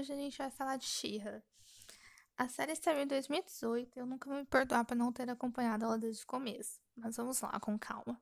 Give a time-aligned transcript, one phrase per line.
[0.00, 1.42] hoje a gente vai falar de She-Ra.
[2.36, 5.84] A série saiu em 2018 e eu nunca vou me perdoar por não ter acompanhado
[5.84, 6.80] ela desde o começo.
[6.96, 8.18] Mas vamos lá, com calma.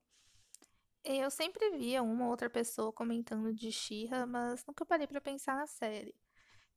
[1.05, 5.55] Eu sempre via uma ou outra pessoa comentando de She-Ra, mas nunca parei para pensar
[5.55, 6.13] na série.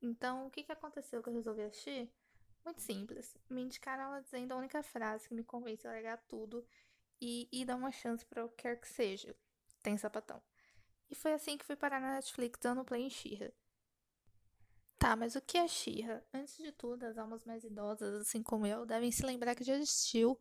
[0.01, 2.09] Então, o que, que aconteceu que eu resolvi assistir?
[2.65, 3.37] Muito simples.
[3.51, 6.65] Me indicaram ela dizendo a única frase que me convence a largar tudo
[7.21, 9.35] e, e dar uma chance para o que quer que seja.
[9.83, 10.41] Tem sapatão.
[11.11, 13.51] E foi assim que fui parar na Netflix dando play em She-Ra.
[15.03, 16.23] Tá, mas o que é She-Ra?
[16.33, 19.75] Antes de tudo, as almas mais idosas, assim como eu, devem se lembrar que já
[19.75, 20.39] existiu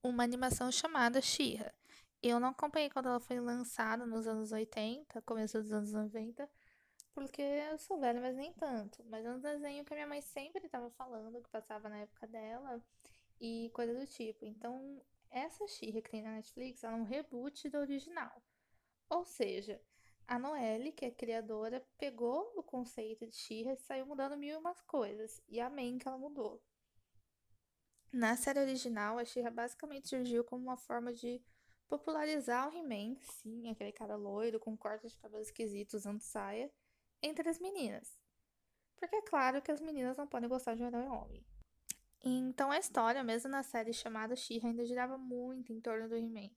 [0.00, 1.74] uma animação chamada She-Ra.
[2.22, 6.48] Eu não acompanhei quando ela foi lançada nos anos 80, começo dos anos 90,
[7.12, 9.04] porque eu sou velha, mas nem tanto.
[9.06, 12.28] Mas é um desenho que a minha mãe sempre estava falando, que passava na época
[12.28, 12.80] dela,
[13.40, 14.46] e coisa do tipo.
[14.46, 18.40] Então, essa She-Ra que tem na Netflix é um reboot do original.
[19.10, 19.80] Ou seja,
[20.28, 24.58] a Noelle, que é criadora, pegou o conceito de She-Ra e saiu mudando mil e
[24.58, 25.40] umas coisas.
[25.48, 26.62] E amém que ela mudou.
[28.12, 31.42] Na série original, a She-Ra basicamente surgiu como uma forma de
[31.88, 36.72] popularizar o He-Man, sim, aquele cara loiro com cortes de cabelo esquisito usando saia,
[37.22, 38.18] entre as meninas.
[38.96, 41.46] Porque é claro que as meninas não podem gostar de um herói homem.
[42.24, 46.50] Então a história, mesmo na série chamada She-Ra, ainda girava muito em torno do He-Man.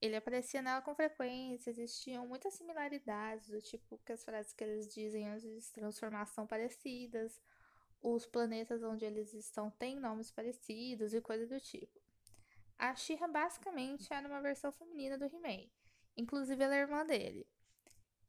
[0.00, 4.92] Ele aparecia nela com frequência, existiam muitas similaridades, do tipo que as frases que eles
[4.92, 7.40] dizem antes de transformação parecidas,
[8.02, 12.00] os planetas onde eles estão têm nomes parecidos e coisas do tipo.
[12.78, 15.70] A She-Ra basicamente era uma versão feminina do He-Man,
[16.16, 17.46] inclusive ela é irmã dele.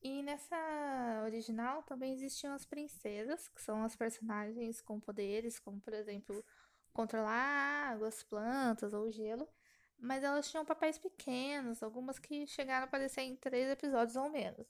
[0.01, 5.93] E nessa original também existiam as princesas, que são as personagens com poderes, como por
[5.93, 6.45] exemplo
[6.93, 9.49] controlar água, as plantas ou gelo,
[9.99, 14.67] mas elas tinham papéis pequenos, algumas que chegaram a aparecer em três episódios ou menos.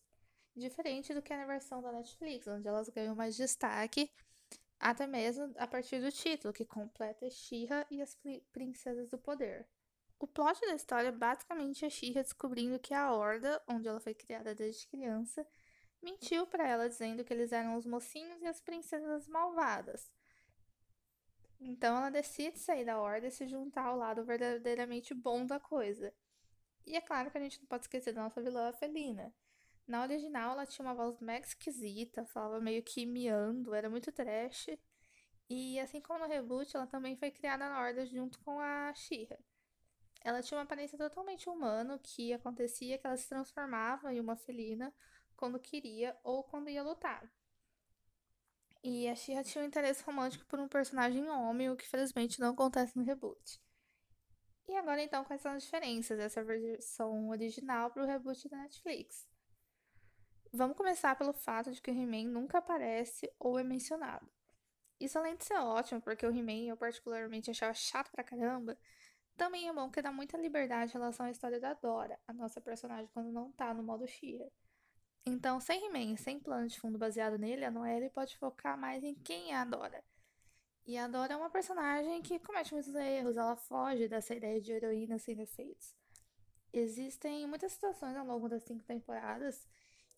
[0.55, 4.09] Diferente do que é na versão da Netflix, onde elas ganham mais destaque,
[4.79, 8.17] até mesmo a partir do título, que completa She-Ra e as
[8.52, 9.67] Princesas do Poder.
[10.17, 14.55] O plot da história basicamente é She-Ra descobrindo que a Horda, onde ela foi criada
[14.55, 15.45] desde criança,
[16.02, 20.09] mentiu para ela dizendo que eles eram os mocinhos e as princesas malvadas,
[21.60, 26.14] então ela decide sair da horda e se juntar ao lado verdadeiramente bom da coisa.
[26.86, 29.33] E é claro que a gente não pode esquecer da nossa vilã Felina.
[29.88, 34.67] Na original ela tinha uma voz mega esquisita, falava meio que miando, era muito trash.
[35.49, 39.39] E assim como no reboot, ela também foi criada na horda junto com a Shira.
[40.23, 44.92] Ela tinha uma aparência totalmente humana, que acontecia que ela se transformava em uma felina
[45.36, 47.32] quando queria ou quando ia lutar.
[48.87, 52.49] E a Shira tinha um interesse romântico por um personagem homem, o que felizmente não
[52.49, 53.59] acontece no reboot.
[54.67, 59.27] E agora então, quais são as diferenças dessa versão original para o reboot da Netflix?
[60.53, 64.31] Vamos começar pelo fato de que o He-Man nunca aparece ou é mencionado.
[64.99, 68.77] Isso além de ser ótimo, porque o He-Man eu particularmente achava chato pra caramba,
[69.35, 72.61] também é bom que dá muita liberdade em relação à história da Dora, a nossa
[72.61, 74.47] personagem quando não tá no modo Shira.
[75.25, 79.15] Então, sem He-Man, sem plano de fundo baseado nele, a Noelle pode focar mais em
[79.15, 80.03] quem é a Dora.
[80.86, 84.71] E a Dora é uma personagem que comete muitos erros, ela foge dessa ideia de
[84.71, 85.95] heroína sem defeitos.
[86.71, 89.67] Existem muitas situações ao longo das cinco temporadas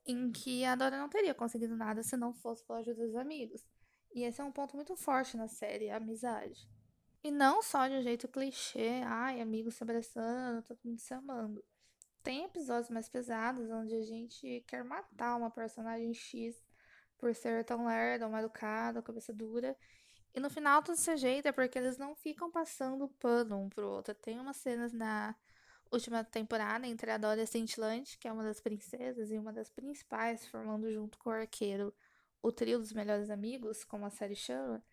[0.06, 3.66] em que a Dora não teria conseguido nada se não fosse pela ajuda dos amigos.
[4.14, 6.68] E esse é um ponto muito forte na série, a amizade.
[7.24, 11.64] E não só de um jeito clichê, ai, amigos se abraçando, todo mundo se amando.
[12.28, 16.62] Tem episódios mais pesados onde a gente quer matar uma personagem X
[17.18, 19.78] por ser tão lerda, mal educada, cabeça dura.
[20.36, 24.14] E no final tudo se ajeita porque eles não ficam passando pano um pro outro.
[24.14, 25.34] Tem umas cenas na
[25.90, 30.46] última temporada entre a Dora Cintilante, que é uma das princesas e uma das principais,
[30.48, 31.96] formando junto com o arqueiro
[32.42, 34.84] o trio dos melhores amigos, como a série chama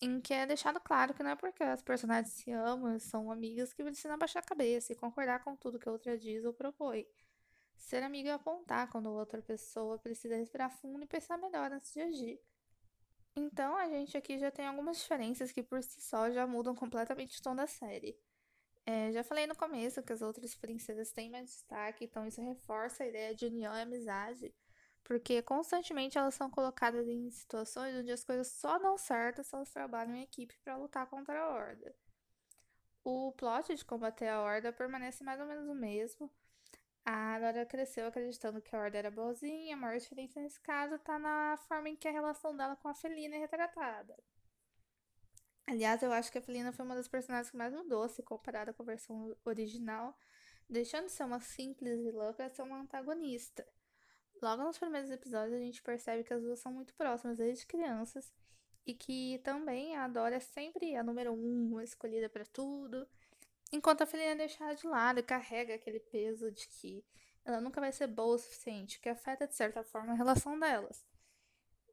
[0.00, 3.72] em que é deixado claro que não é porque as personagens se amam, são amigas,
[3.72, 7.06] que precisam baixar a cabeça e concordar com tudo que a outra diz ou propõe.
[7.76, 12.00] Ser amigo é apontar quando outra pessoa precisa respirar fundo e pensar melhor antes de
[12.00, 12.40] agir.
[13.34, 17.38] Então a gente aqui já tem algumas diferenças que por si só já mudam completamente
[17.38, 18.18] o tom da série.
[18.84, 23.02] É, já falei no começo que as outras princesas têm mais destaque, então isso reforça
[23.02, 24.54] a ideia de união e amizade
[25.06, 29.70] porque constantemente elas são colocadas em situações onde as coisas só dão certo se elas
[29.70, 31.94] trabalham em equipe para lutar contra a Horda.
[33.04, 36.28] O plot de combater a Horda permanece mais ou menos o mesmo.
[37.04, 41.20] A Dora cresceu acreditando que a Horda era boazinha, a maior diferença nesse caso está
[41.20, 44.18] na forma em que a relação dela com a Felina é retratada.
[45.68, 48.72] Aliás, eu acho que a Felina foi uma das personagens que mais mudou se comparada
[48.72, 50.18] com a versão original,
[50.68, 53.64] deixando de ser uma simples vilã para ser uma antagonista.
[54.42, 58.32] Logo nos primeiros episódios, a gente percebe que as duas são muito próximas desde crianças
[58.86, 63.06] e que também a Dora é sempre a número um, escolhida para tudo,
[63.72, 67.04] enquanto a filhinha é deixada de lado e carrega aquele peso de que
[67.44, 71.04] ela nunca vai ser boa o suficiente, que afeta de certa forma a relação delas.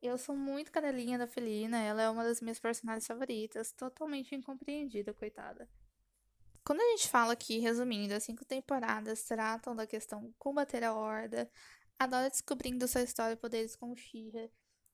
[0.01, 5.13] Eu sou muito cadelinha da Felina, ela é uma das minhas personagens favoritas, totalmente incompreendida,
[5.13, 5.69] coitada.
[6.65, 11.49] Quando a gente fala aqui, resumindo, as cinco temporadas tratam da questão combater a horda,
[11.99, 14.51] a Dora descobrindo sua história e poderes com Shira,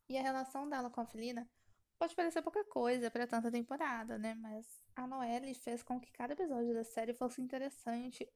[0.08, 1.50] e a relação dela com a Felina,
[1.98, 4.34] pode parecer pouca coisa para tanta temporada, né?
[4.36, 4.66] Mas
[4.96, 8.28] a Noelle fez com que cada episódio da série fosse interessante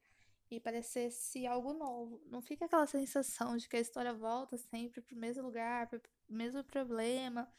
[0.50, 2.22] e parecesse algo novo.
[2.26, 6.62] Não fica aquela sensação de que a história volta sempre pro mesmo lugar, pro mesmo
[6.62, 7.50] problema,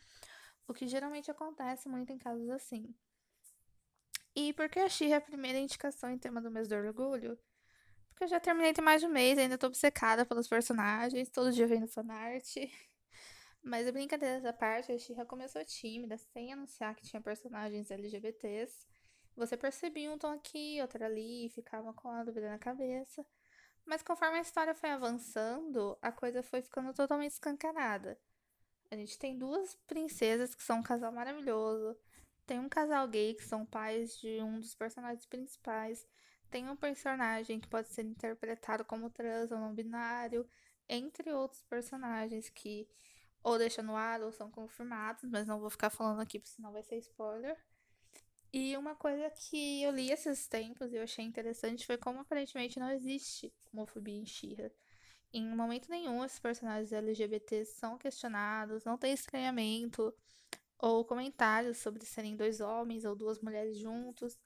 [0.68, 2.96] o que geralmente acontece muito em casos assim.
[4.36, 7.40] E por que a Xirra é a primeira indicação em tema do mês do orgulho?
[8.16, 11.52] Porque eu já terminei tem mais de um mês, ainda tô obcecada pelos personagens, todo
[11.52, 12.56] dia vendo fanart.
[13.62, 18.88] Mas a brincadeira dessa parte, a Xirra começou tímida, sem anunciar que tinha personagens LGBTs.
[19.36, 23.26] Você percebia um tom aqui, outro ali, ficava com a dúvida na cabeça.
[23.86, 28.18] Mas conforme a história foi avançando, a coisa foi ficando totalmente escancarada.
[28.90, 31.98] A gente tem duas princesas que são um casal maravilhoso.
[32.46, 36.08] Tem um casal gay que são pais de um dos personagens principais.
[36.56, 40.48] Tem um personagem que pode ser interpretado como trans ou não binário,
[40.88, 42.88] entre outros personagens que
[43.44, 46.72] ou deixam no ar ou são confirmados, mas não vou ficar falando aqui, porque senão
[46.72, 47.62] vai ser spoiler.
[48.54, 52.80] E uma coisa que eu li esses tempos e eu achei interessante foi como aparentemente
[52.80, 54.74] não existe homofobia em Shira.
[55.34, 60.16] Em momento nenhum, esses personagens LGBT são questionados, não tem estranhamento
[60.80, 64.40] ou comentários sobre serem dois homens ou duas mulheres juntos.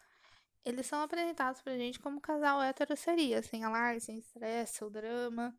[0.66, 5.58] Eles são apresentados pra gente como casal hétero seria, sem alarde, sem estresse ou drama.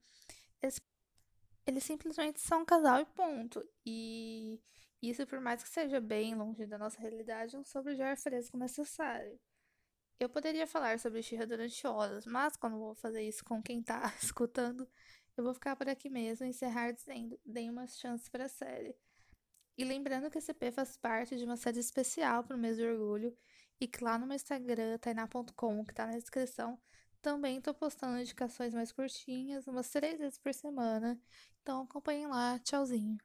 [0.62, 0.80] Eles,
[1.66, 3.66] eles simplesmente são um casal e ponto.
[3.84, 4.60] E
[5.02, 8.16] isso, por mais que seja bem longe da nossa realidade, é um sobre já é
[8.16, 9.38] fresco necessário.
[10.18, 14.02] Eu poderia falar sobre Xirra durante horas, mas quando vou fazer isso com quem tá
[14.22, 14.86] escutando,
[15.34, 18.94] eu vou ficar por aqui mesmo e encerrar dizendo: deem uma chance para a série.
[19.78, 22.84] E lembrando que esse P faz parte de uma série especial para o mês do
[22.84, 23.34] orgulho
[23.80, 26.78] e que lá no meu Instagram, tainá.com, que tá na descrição,
[27.22, 31.18] também tô postando indicações mais curtinhas, umas três vezes por semana.
[31.62, 32.58] Então acompanhem lá.
[32.60, 33.18] Tchauzinho.